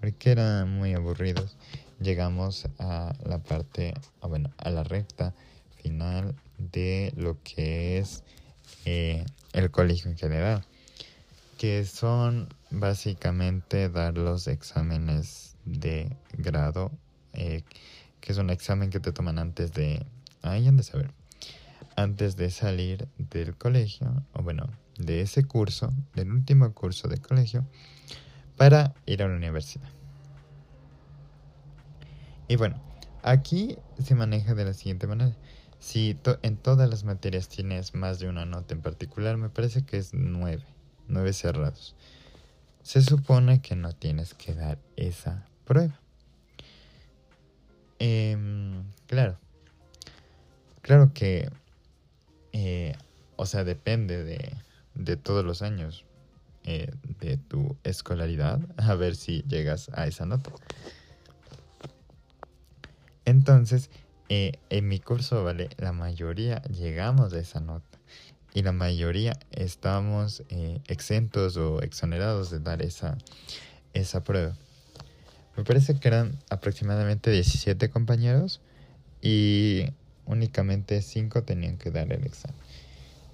[0.00, 1.56] porque eran muy aburridos,
[2.00, 5.34] llegamos a la parte, ah, bueno, a la recta
[5.82, 8.22] final de lo que es
[8.86, 10.64] eh, el colegio en general
[11.56, 16.92] que son básicamente dar los exámenes de grado,
[17.32, 17.62] eh,
[18.20, 20.04] que es un examen que te toman antes de,
[20.42, 21.12] ahí de saber,
[21.96, 24.68] antes de salir del colegio, o bueno,
[24.98, 27.64] de ese curso, del último curso de colegio,
[28.56, 29.88] para ir a la universidad.
[32.48, 32.80] Y bueno,
[33.22, 35.34] aquí se maneja de la siguiente manera.
[35.86, 39.98] Si en todas las materias tienes más de una nota en particular, me parece que
[39.98, 40.64] es nueve
[41.06, 41.94] nueve cerrados.
[42.82, 46.00] Se supone que no tienes que dar esa prueba.
[48.00, 49.38] Em, claro.
[50.82, 51.52] Claro que,
[52.50, 52.96] eh,
[53.36, 54.56] o sea, depende de,
[54.96, 56.04] de todos los años
[56.64, 60.50] eh, de tu escolaridad, a ver si llegas a esa nota.
[63.24, 63.88] Entonces,
[64.28, 65.68] eh, en mi curso, ¿vale?
[65.78, 67.98] La mayoría llegamos a esa nota
[68.54, 73.18] y la mayoría estamos eh, exentos o exonerados de dar esa,
[73.92, 74.56] esa prueba.
[75.56, 78.60] Me parece que eran aproximadamente 17 compañeros
[79.22, 79.84] y
[80.24, 82.56] únicamente 5 tenían que dar el examen.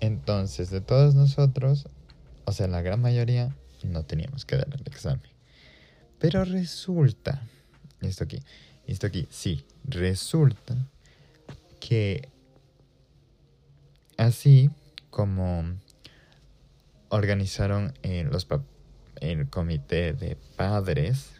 [0.00, 1.88] Entonces, de todos nosotros,
[2.44, 5.30] o sea, la gran mayoría, no teníamos que dar el examen.
[6.18, 7.42] Pero resulta,
[8.00, 8.40] esto aquí,
[8.86, 10.76] esto aquí, sí, resulta
[11.80, 12.28] que
[14.16, 14.70] así
[15.10, 15.64] como
[17.08, 18.46] organizaron en los
[19.20, 21.30] el comité de padres,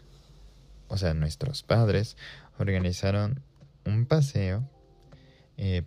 [0.89, 2.17] o sea, nuestros padres,
[2.59, 3.43] organizaron
[3.85, 4.69] un paseo
[5.57, 5.83] eh,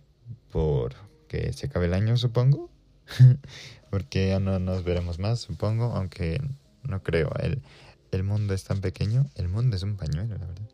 [0.50, 0.94] por
[1.28, 2.70] que se acabe el año, supongo,
[3.90, 6.40] porque ya no nos veremos más, supongo, aunque
[6.82, 7.62] no creo, el,
[8.10, 10.68] el mundo es tan pequeño, el mundo es un pañuelo, la verdad,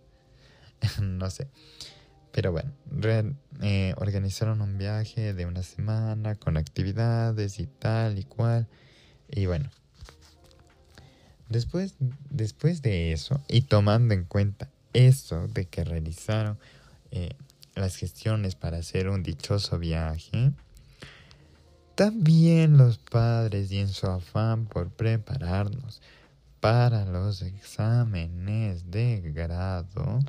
[1.00, 1.48] no sé.
[2.32, 2.72] Pero bueno,
[3.60, 8.66] eh, organizaron un viaje de una semana con actividades y tal y cual.
[9.30, 9.70] Y bueno,
[11.48, 11.94] después,
[12.30, 16.58] después de eso y tomando en cuenta eso de que realizaron
[17.10, 17.34] eh,
[17.74, 20.52] las gestiones para hacer un dichoso viaje,
[21.94, 26.00] también los padres y en su afán por prepararnos
[26.60, 30.20] para los exámenes de grado,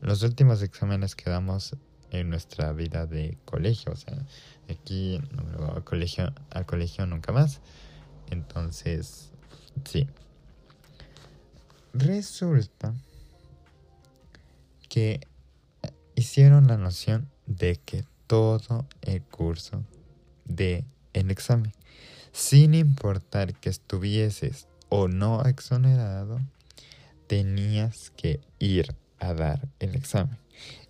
[0.00, 1.76] los últimos exámenes que damos
[2.10, 3.92] en nuestra vida de colegio.
[3.92, 4.14] O sea,
[4.68, 7.60] aquí no me voy al colegio, al colegio nunca más.
[8.30, 9.32] Entonces,
[9.84, 10.06] sí.
[11.92, 12.94] Resulta
[14.88, 15.20] que
[16.14, 19.84] hicieron la noción de que todo el curso
[20.44, 21.72] de el examen,
[22.32, 26.40] sin importar que estuvieses o no exonerado,
[27.26, 30.38] tenías que ir a dar el examen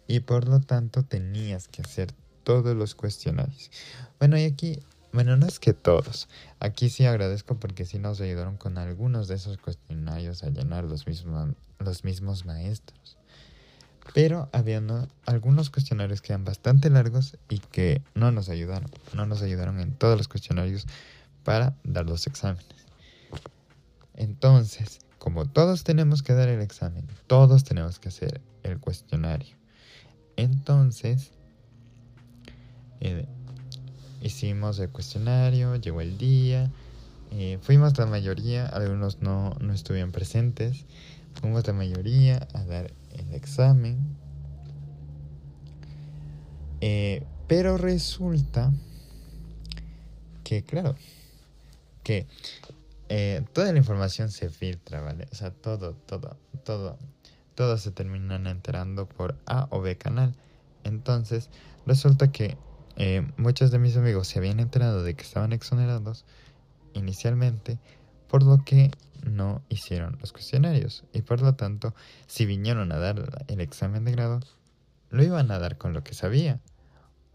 [0.07, 2.13] y por lo tanto tenías que hacer
[2.43, 3.71] todos los cuestionarios.
[4.19, 4.81] Bueno, y aquí
[5.13, 6.29] bueno, no es que todos.
[6.61, 11.07] Aquí sí agradezco porque sí nos ayudaron con algunos de esos cuestionarios a llenar los
[11.09, 13.17] mismos, los mismos maestros.
[14.15, 14.81] Pero había
[15.27, 18.91] algunos cuestionarios que eran bastante largos y que no nos ayudaron.
[19.15, 20.87] No nos ayudaron en todos los cuestionarios
[21.43, 22.67] para dar los exámenes.
[24.15, 29.55] Entonces, como todos tenemos que dar el examen, todos tenemos que hacer el cuestionario.
[30.37, 31.33] Entonces,
[33.01, 33.27] eh,
[34.23, 36.71] hicimos el cuestionario, llegó el día,
[37.33, 40.87] eh, fuimos la mayoría, algunos no, no estuvieron presentes,
[41.35, 44.17] fuimos la mayoría a dar el examen.
[46.81, 48.73] Eh, pero resulta
[50.45, 50.97] que, claro,
[52.03, 52.27] que
[53.13, 55.27] eh, toda la información se filtra, ¿vale?
[55.33, 56.97] O sea, todo, todo, todo,
[57.57, 60.37] todo se terminan enterando por A o B canal.
[60.85, 61.51] Entonces,
[61.87, 62.57] resulta que
[62.95, 66.25] eh, muchos de mis amigos se habían enterado de que estaban exonerados
[66.95, 67.81] inicialmente,
[68.29, 68.93] por lo que
[69.25, 71.03] no hicieron los cuestionarios.
[71.13, 71.97] Y por lo tanto,
[72.29, 74.39] si vinieron a dar el examen de grado,
[75.11, 76.61] lo iban a dar con lo que sabía.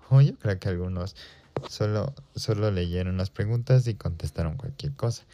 [0.10, 1.18] O yo creo que algunos
[1.68, 5.26] solo, solo leyeron las preguntas y contestaron cualquier cosa.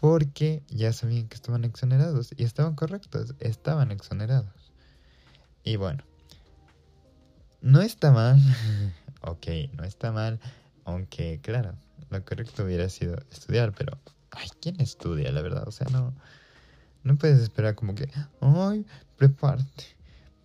[0.00, 2.30] Porque ya sabían que estaban exonerados.
[2.36, 4.72] Y estaban correctos, estaban exonerados.
[5.62, 6.02] Y bueno,
[7.60, 8.38] no está mal.
[9.22, 10.40] ok, no está mal.
[10.84, 11.74] Aunque, claro,
[12.08, 13.98] lo correcto hubiera sido estudiar, pero
[14.30, 15.68] ay, ¿quién estudia, la verdad?
[15.68, 16.14] O sea, no,
[17.04, 18.10] no puedes esperar como que,
[18.40, 18.86] ay,
[19.16, 19.84] prepárate,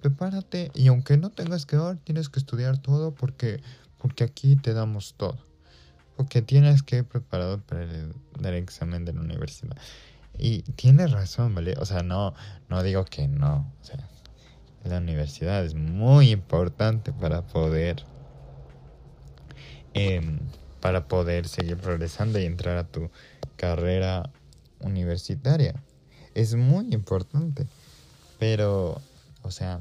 [0.02, 0.72] prepárate.
[0.74, 3.62] Y aunque no tengas que dar, tienes que estudiar todo porque,
[3.98, 5.38] porque aquí te damos todo.
[6.16, 8.14] Porque tienes que ir preparado para el,
[8.56, 9.76] examen de la universidad.
[10.38, 11.76] Y tienes razón, ¿vale?
[11.80, 12.34] O sea, no,
[12.70, 13.72] no digo que no.
[13.82, 14.00] O sea,
[14.84, 18.06] la universidad es muy importante para poder
[19.94, 20.22] eh,
[20.86, 23.10] para poder seguir progresando y entrar a tu
[23.56, 24.30] carrera
[24.82, 25.74] universitaria.
[26.36, 27.66] Es muy importante,
[28.38, 29.02] pero,
[29.42, 29.80] o sea,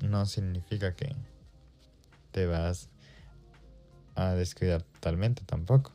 [0.00, 1.14] no significa que
[2.30, 2.88] te vas
[4.16, 5.92] a descuidar totalmente tampoco.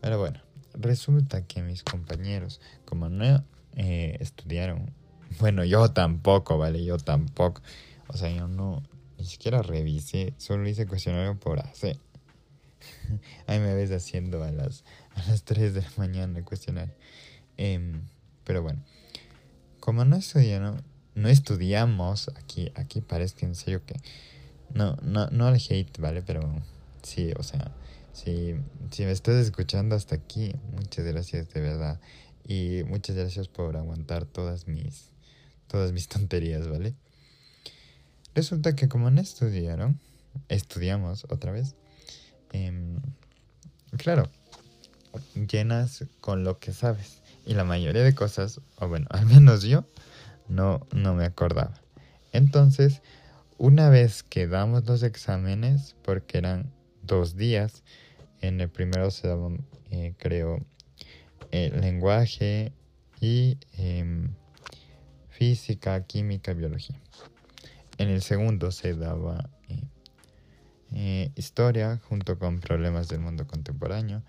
[0.00, 0.40] Pero bueno,
[0.74, 3.44] resulta que mis compañeros, como no
[3.76, 4.92] eh, estudiaron,
[5.40, 6.84] bueno, yo tampoco, ¿vale?
[6.84, 7.62] Yo tampoco.
[8.08, 8.82] O sea, yo no,
[9.18, 11.98] ni siquiera revisé, solo hice cuestionario por hacer.
[13.46, 16.94] Ahí me ves haciendo a las, a las 3 de la mañana el cuestionario.
[17.56, 18.02] Em,
[18.44, 18.82] pero bueno,
[19.80, 20.82] como no estudiamos,
[21.14, 23.96] no estudiamos aquí, aquí parece en serio que
[24.72, 26.22] no, no, no al hate, ¿vale?
[26.22, 26.40] Pero
[27.02, 27.72] sí, o sea,
[28.12, 28.54] si,
[28.90, 32.00] si me estás escuchando hasta aquí, muchas gracias de verdad.
[32.46, 35.10] Y muchas gracias por aguantar todas mis,
[35.66, 36.94] todas mis tonterías, ¿vale?
[38.34, 40.00] Resulta que como no estudiaron,
[40.48, 41.74] estudiamos otra vez,
[42.52, 43.00] Em,
[43.96, 44.30] claro,
[45.34, 47.22] llenas con lo que sabes.
[47.46, 49.84] Y la mayoría de cosas, o bueno, al menos yo,
[50.48, 51.74] no, no me acordaba.
[52.32, 53.02] Entonces,
[53.58, 56.72] una vez que damos los exámenes, porque eran
[57.08, 57.82] dos días,
[58.40, 59.50] en el primero se daba,
[59.90, 60.64] eh, creo,
[61.50, 62.72] lenguaje
[63.20, 64.28] y em,
[65.30, 67.00] física, química, biología.
[67.96, 69.50] En el segundo se daba
[70.90, 74.22] eh, historia junto con problemas del mundo contemporáneo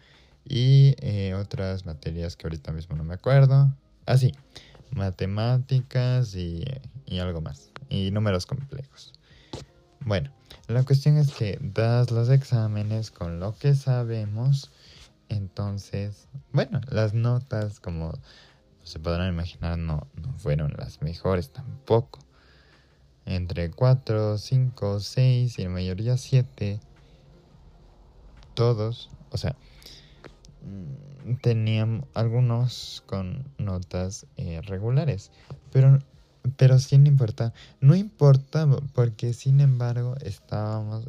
[0.43, 3.73] y eh, otras materias que ahorita mismo no me acuerdo.
[4.05, 6.65] Así, ah, matemáticas y,
[7.05, 9.13] y algo más, y números complejos.
[10.01, 10.31] Bueno,
[10.69, 14.71] la cuestión es que das los exámenes con lo que sabemos,
[15.27, 18.13] entonces, bueno, las notas, como
[18.83, 22.19] se podrán imaginar, no, no fueron las mejores tampoco.
[23.25, 26.79] Entre 4, 5, 6 y la mayoría 7,
[28.53, 29.55] todos, o sea,
[30.63, 35.31] mm, tenían algunos con notas eh, regulares,
[35.71, 35.99] pero,
[36.49, 41.05] pero sin importar, no importa porque sin embargo estábamos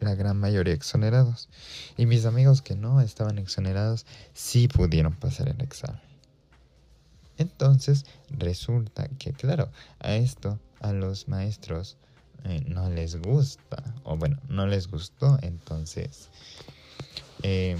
[0.00, 1.48] la gran mayoría exonerados
[1.96, 6.00] y mis amigos que no estaban exonerados sí pudieron pasar el examen.
[7.36, 9.70] Entonces resulta que claro,
[10.00, 11.96] a esto a los maestros
[12.44, 16.30] eh, no les gusta, o bueno, no les gustó, entonces
[17.42, 17.76] eh,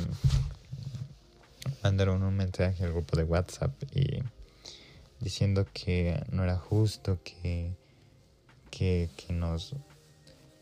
[1.83, 4.23] mandaron un mensaje al grupo de WhatsApp y
[5.21, 7.75] diciendo que no era justo que,
[8.71, 9.75] que, que nos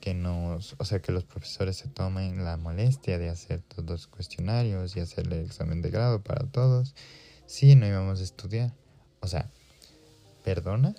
[0.07, 4.07] que nos, o sea, que los profesores se tomen la molestia de hacer todos los
[4.07, 6.95] cuestionarios y hacer el examen de grado para todos,
[7.47, 8.73] si no íbamos a estudiar.
[9.19, 9.51] O sea,
[10.45, 10.95] ¿perdona?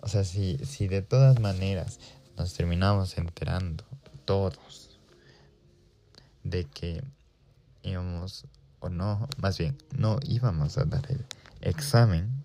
[0.00, 1.98] O sea, si, si de todas maneras
[2.36, 3.82] nos terminamos enterando
[4.24, 5.00] todos
[6.44, 7.02] de que
[7.82, 8.46] íbamos,
[8.78, 11.24] o no, más bien, no íbamos a dar el
[11.60, 12.43] examen,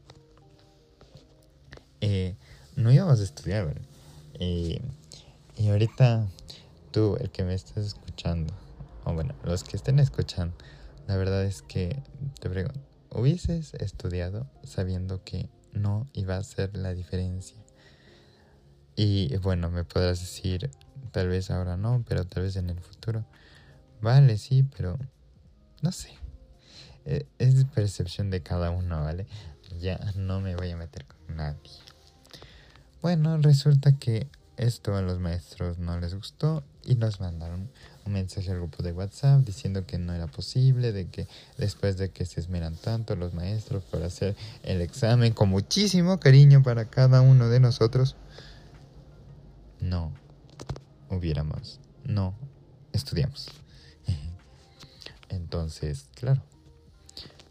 [2.02, 2.36] eh,
[2.76, 3.80] no íbamos a estudiar.
[4.39, 4.82] Y,
[5.58, 6.28] y ahorita
[6.91, 8.54] tú, el que me estás escuchando,
[9.06, 10.56] o bueno, los que estén escuchando,
[11.08, 12.02] la verdad es que
[12.39, 12.80] te pregunto,
[13.12, 17.58] ¿hubieses estudiado sabiendo que no iba a ser la diferencia?
[18.95, 20.70] Y bueno, me podrás decir,
[21.12, 23.26] tal vez ahora no, pero tal vez en el futuro.
[24.02, 24.97] Vale, sí, pero
[25.82, 26.10] no sé.
[27.06, 29.26] E, es percepción de cada uno, ¿vale?
[29.80, 31.72] Ya no me voy a meter con nadie.
[33.02, 34.28] Bueno, resulta que
[34.58, 37.70] esto a los maestros no les gustó y nos mandaron
[38.06, 41.26] un mensaje al grupo de WhatsApp diciendo que no era posible, de que
[41.58, 46.62] después de que se esmeran tanto los maestros por hacer el examen con muchísimo cariño
[46.62, 48.18] para cada uno de nosotros,
[49.80, 50.12] no
[51.10, 52.36] hubiéramos, no
[52.91, 53.47] estudiamos.
[55.30, 56.43] Entonces, claro,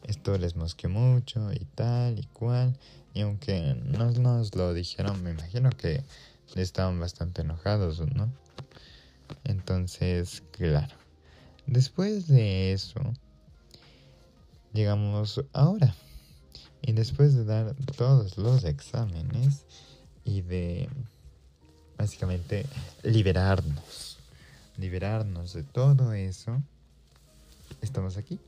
[0.04, 2.76] esto les mosqueó mucho y tal y cual.
[3.18, 6.04] Y aunque no nos lo dijeron, me imagino que
[6.54, 8.32] estaban bastante enojados, ¿no?
[9.42, 10.94] Entonces, claro.
[11.66, 13.00] Después de eso,
[14.72, 15.96] llegamos ahora.
[16.80, 19.64] Y después de dar todos los exámenes
[20.24, 20.88] y de
[21.96, 22.66] básicamente
[23.02, 24.18] liberarnos,
[24.76, 26.62] liberarnos de todo eso,
[27.82, 28.38] estamos aquí.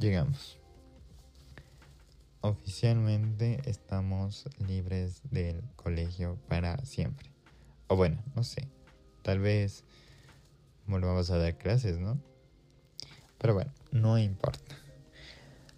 [0.00, 0.58] Llegamos
[2.42, 7.30] oficialmente estamos libres del colegio para siempre.
[7.86, 8.68] O bueno, no sé.
[9.22, 9.84] Tal vez
[10.86, 12.20] volvamos a dar clases, ¿no?
[13.38, 14.76] Pero bueno, no importa.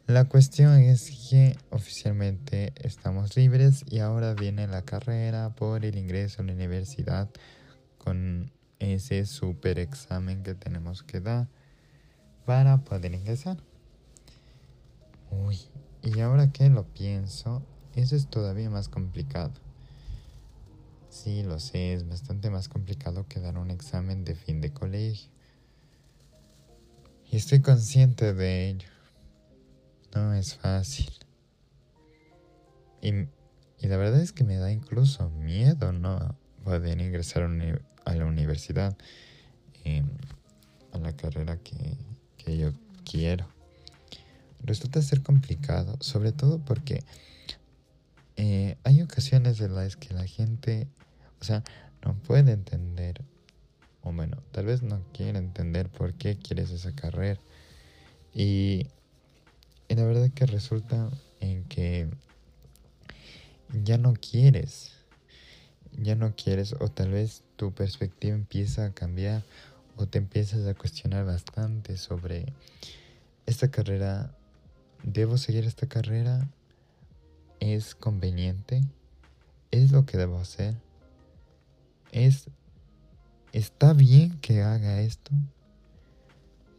[0.07, 6.43] La cuestión es que oficialmente estamos libres y ahora viene la carrera por el ingreso
[6.43, 7.31] a la universidad
[7.97, 11.49] con ese super examen que tenemos que dar
[12.45, 13.57] para poder ingresar.
[15.31, 15.59] Uy,
[16.05, 17.63] y ahora que lo pienso,
[17.95, 19.53] eso es todavía más complicado.
[21.09, 25.31] Sí, lo sé, es bastante más complicado que dar un examen de fin de colegio.
[27.31, 28.89] Y estoy consciente de ello.
[30.15, 31.11] No es fácil.
[33.01, 33.13] Y,
[33.87, 37.45] la verdad es que me da incluso miedo no poder ingresar
[38.05, 38.97] a la universidad,
[39.85, 40.09] em,
[40.93, 42.73] a la carrera que yo
[43.05, 43.54] quiero
[44.65, 47.05] resulta ser complicado, sobre todo porque
[48.37, 50.89] eh, hay ocasiones en las que la gente,
[51.41, 51.63] o sea,
[52.05, 53.23] no puede entender,
[54.03, 57.41] o bueno, tal vez no quiere entender por qué quieres esa carrera.
[58.35, 58.89] Y,
[59.89, 61.09] y la verdad que resulta
[61.41, 62.09] en que
[63.83, 64.93] ya no quieres,
[65.93, 69.43] ya no quieres, o tal vez tu perspectiva empieza a cambiar,
[69.97, 72.47] o te empiezas a cuestionar bastante sobre
[73.47, 74.37] esta carrera
[75.05, 76.49] ¿Debo seguir esta carrera?
[77.61, 78.83] ¿Es conveniente?
[79.71, 80.77] ¿Es lo que debo hacer?
[82.11, 82.47] ¿Es
[83.53, 85.31] está bien que haga esto?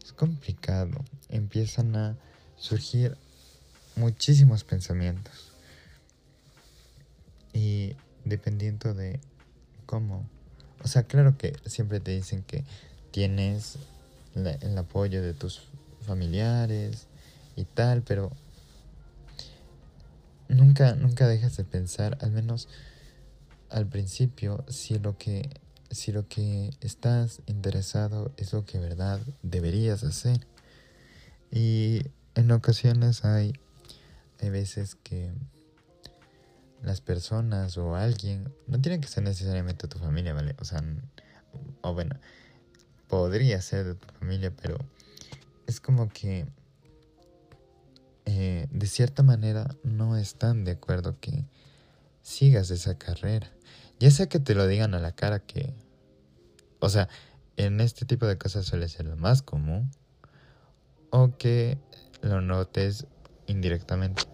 [0.04, 1.04] Es complicado.
[1.28, 2.16] Empiezan a
[2.56, 3.16] surgir
[3.94, 5.52] muchísimos pensamientos.
[7.52, 9.20] Y dependiendo de
[9.86, 10.28] cómo.
[10.82, 12.64] O sea, claro que siempre te dicen que
[13.12, 13.78] tienes
[14.34, 15.62] el apoyo de tus
[16.04, 17.06] familiares,
[17.56, 18.30] y tal, pero
[20.48, 22.68] nunca, nunca dejas de pensar, al menos
[23.70, 25.50] al principio, si lo que,
[25.90, 30.46] si lo que estás interesado es lo que verdad deberías hacer.
[31.50, 32.02] Y
[32.34, 33.54] en ocasiones hay,
[34.40, 35.32] hay veces que
[36.82, 40.54] las personas o alguien, no tiene que ser necesariamente tu familia, ¿vale?
[40.60, 40.84] O sea,
[41.82, 42.16] o bueno,
[43.08, 44.78] podría ser de tu familia, pero
[45.66, 46.46] es como que
[48.26, 51.46] eh, de cierta manera no están de acuerdo que
[52.22, 53.50] sigas esa carrera.
[53.98, 55.72] Ya sea que te lo digan a la cara que...
[56.80, 57.08] O sea,
[57.56, 59.90] en este tipo de cosas suele ser lo más común.
[61.10, 61.78] O que
[62.20, 63.06] lo notes
[63.46, 64.24] indirectamente.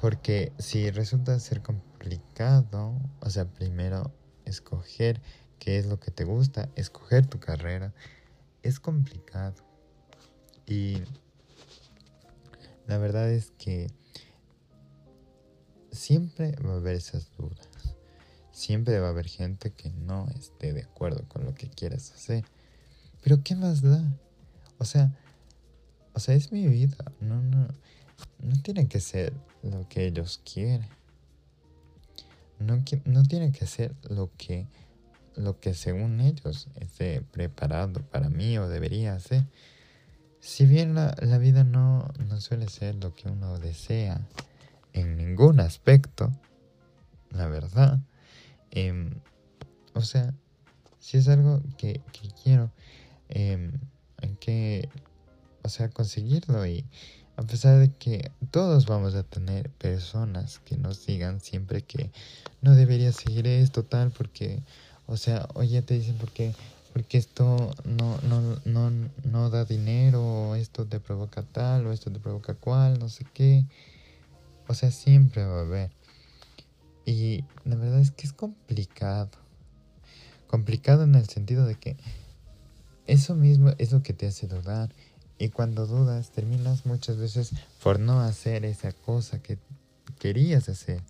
[0.00, 4.12] Porque si resulta ser complicado, o sea, primero
[4.44, 5.20] escoger
[5.58, 7.92] qué es lo que te gusta, escoger tu carrera,
[8.62, 9.54] es complicado.
[10.66, 11.02] Y
[12.86, 13.88] la verdad es que
[15.90, 17.68] siempre va a haber esas dudas.
[18.50, 22.44] Siempre va a haber gente que no esté de acuerdo con lo que quieras hacer.
[23.22, 24.02] Pero ¿qué más da?
[24.78, 25.16] O sea,
[26.12, 26.96] o sea, es mi vida.
[27.20, 27.68] No, no,
[28.40, 30.88] no tiene que ser lo que ellos quieren.
[32.58, 34.66] No, no tiene que ser lo que
[35.36, 39.44] lo que según ellos esté preparado para mí o debería ser.
[40.42, 44.20] Si bien la, vida no, no suele ser lo que uno desea
[44.92, 46.32] en ningún aspecto,
[47.30, 48.00] la verdad,
[48.72, 49.14] em,
[49.94, 50.34] o sea,
[50.98, 52.00] si es algo que,
[52.42, 52.72] quiero,
[53.28, 53.70] eh,
[54.40, 54.88] que,
[55.62, 56.84] o sea, conseguirlo y
[57.36, 62.10] a pesar de que todos vamos a tener personas que nos digan siempre que
[62.62, 64.60] no debería seguir esto tal porque,
[65.06, 66.52] o sea, oye te dicen porque
[66.92, 68.90] porque esto no, no, no,
[69.24, 73.24] no da dinero, o esto te provoca tal, o esto te provoca cual, no sé
[73.32, 73.64] qué.
[74.68, 75.90] O sea, siempre va a haber.
[77.04, 79.30] Y la verdad es que es complicado.
[80.46, 81.96] Complicado en el sentido de que
[83.06, 84.90] eso mismo es lo que te hace dudar.
[85.38, 89.58] Y cuando dudas, terminas muchas veces por no hacer esa cosa que
[90.18, 91.02] querías hacer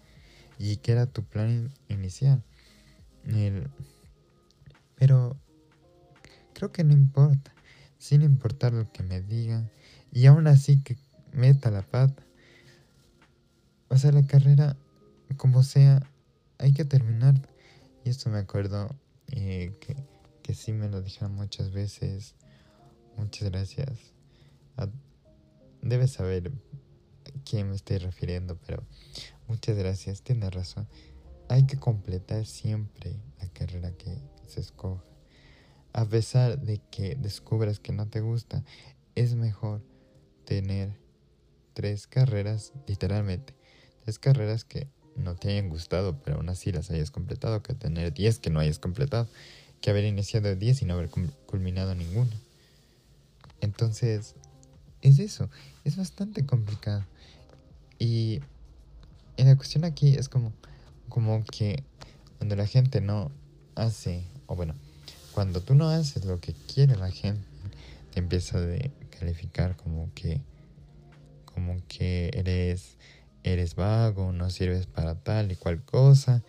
[0.59, 2.43] y que era tu plan inicial.
[4.97, 5.37] pero
[6.63, 7.53] Creo que no importa,
[7.99, 9.69] sin importar lo que me digan,
[10.13, 10.97] y aún así que
[11.33, 12.23] meta la pata.
[13.89, 14.77] O sea, la carrera,
[15.37, 16.09] como sea,
[16.59, 17.35] hay que terminar.
[18.05, 18.95] Y esto me acuerdo
[19.33, 19.97] eh, que,
[20.45, 22.37] que sí me lo dijeron muchas veces.
[23.17, 24.15] Muchas gracias.
[25.81, 26.53] debes saber
[27.27, 28.85] a quién me estoy refiriendo, pero
[29.49, 30.23] muchas gracias.
[30.23, 30.87] Tienes razón.
[31.49, 35.03] Hay que completar siempre la carrera que se escoja
[35.93, 38.65] a pesar de que descubras que no te gusta,
[39.15, 39.83] es mejor
[40.45, 40.97] tener
[41.75, 43.55] tres carreras, literalmente,
[44.05, 48.13] tres carreras que no te hayan gustado, pero aún así las hayas completado, que tener
[48.15, 49.29] diez que no hayas completado,
[49.81, 51.11] que haber iniciado diez y no haber
[51.47, 52.33] culminado ninguna.
[53.61, 54.35] Entonces,
[55.03, 55.51] es eso,
[55.85, 57.05] es bastante complicado.
[57.99, 58.41] Y,
[59.37, 60.53] en la cuestión aquí es como,
[61.09, 61.83] como que
[62.39, 63.31] cuando la gente no
[63.75, 64.75] hace, o bueno,
[65.35, 67.47] cuando tú no haces lo que quiere la gente,
[68.13, 70.41] te empieza a calificar como que,
[71.45, 72.97] como que eres,
[73.43, 76.43] eres vago, no sirves para tal y cual cosa.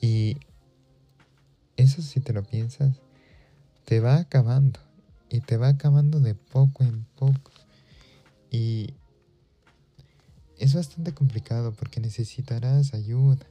[0.00, 0.38] Y
[1.76, 3.00] eso si te lo piensas,
[3.84, 4.80] te va acabando.
[5.30, 7.50] Y te va acabando de poco en poco.
[8.50, 8.94] Y
[10.58, 13.46] es bastante complicado porque necesitarás ayuda.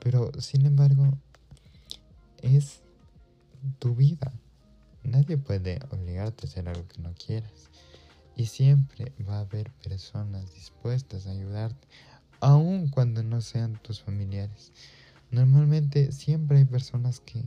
[0.00, 1.16] Pero sin embargo,
[2.42, 2.80] es
[3.78, 4.32] tu vida.
[5.02, 7.70] Nadie puede obligarte a hacer algo que no quieras.
[8.34, 11.88] Y siempre va a haber personas dispuestas a ayudarte,
[12.40, 14.72] aun cuando no sean tus familiares.
[15.30, 17.44] Normalmente siempre hay personas que,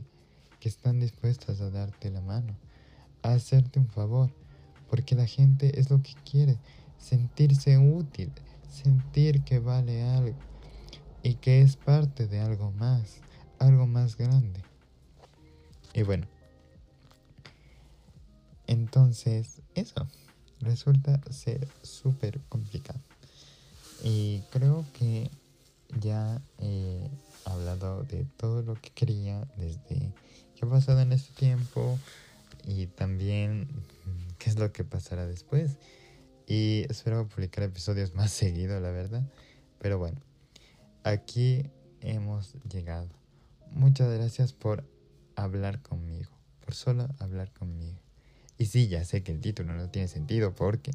[0.58, 2.56] que están dispuestas a darte la mano,
[3.22, 4.30] a hacerte un favor,
[4.88, 6.58] porque la gente es lo que quiere,
[6.98, 8.32] sentirse útil,
[8.68, 10.38] sentir que vale algo
[11.22, 13.20] y que es parte de algo más,
[13.58, 14.62] algo más grande.
[15.94, 16.26] Y bueno,
[18.66, 20.06] entonces eso
[20.60, 23.00] resulta ser súper complicado.
[24.02, 25.30] Y creo que
[25.98, 27.10] ya he
[27.44, 30.12] hablado de todo lo que quería desde
[30.54, 31.98] qué ha pasado en este tiempo
[32.64, 33.68] y también
[34.38, 35.78] qué es lo que pasará después.
[36.46, 39.22] Y espero publicar episodios más seguido, la verdad.
[39.78, 40.20] Pero bueno,
[41.04, 41.70] aquí
[42.00, 43.08] hemos llegado.
[43.72, 44.84] Muchas gracias por
[45.42, 46.30] hablar conmigo,
[46.64, 47.98] por solo hablar conmigo.
[48.58, 50.92] Y sí, ya sé que el título no tiene sentido porque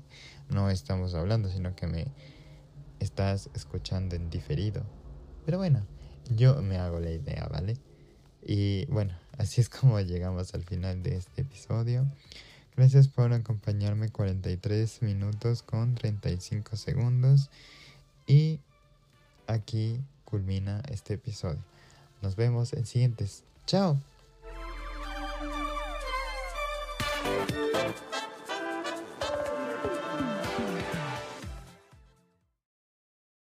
[0.50, 2.08] no estamos hablando, sino que me
[3.00, 4.84] estás escuchando en diferido.
[5.46, 5.86] Pero bueno,
[6.30, 7.78] yo me hago la idea, ¿vale?
[8.46, 12.06] Y bueno, así es como llegamos al final de este episodio.
[12.76, 17.50] Gracias por acompañarme 43 minutos con 35 segundos.
[18.28, 18.60] Y
[19.48, 21.64] aquí culmina este episodio.
[22.22, 23.44] Nos vemos en siguientes.
[23.66, 23.98] Chao.